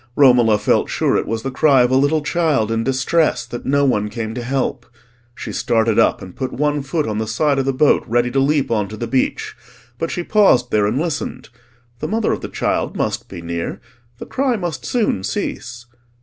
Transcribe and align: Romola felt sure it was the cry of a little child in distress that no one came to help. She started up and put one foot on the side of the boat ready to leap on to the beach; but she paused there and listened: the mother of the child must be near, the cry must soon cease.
Romola 0.15 0.57
felt 0.57 0.89
sure 0.89 1.15
it 1.15 1.27
was 1.27 1.43
the 1.43 1.51
cry 1.51 1.83
of 1.83 1.91
a 1.91 1.95
little 1.95 2.23
child 2.23 2.71
in 2.71 2.83
distress 2.83 3.45
that 3.45 3.67
no 3.67 3.85
one 3.85 4.09
came 4.09 4.33
to 4.33 4.41
help. 4.41 4.87
She 5.35 5.51
started 5.51 5.99
up 5.99 6.23
and 6.23 6.35
put 6.35 6.51
one 6.51 6.81
foot 6.81 7.05
on 7.07 7.19
the 7.19 7.27
side 7.27 7.59
of 7.59 7.65
the 7.65 7.71
boat 7.71 8.03
ready 8.07 8.31
to 8.31 8.39
leap 8.39 8.71
on 8.71 8.87
to 8.87 8.97
the 8.97 9.05
beach; 9.05 9.55
but 9.99 10.09
she 10.09 10.23
paused 10.23 10.71
there 10.71 10.87
and 10.87 10.97
listened: 10.99 11.49
the 11.99 12.07
mother 12.07 12.31
of 12.33 12.41
the 12.41 12.49
child 12.49 12.97
must 12.97 13.29
be 13.29 13.43
near, 13.43 13.79
the 14.17 14.25
cry 14.25 14.55
must 14.55 14.87
soon 14.87 15.23
cease. 15.23 15.85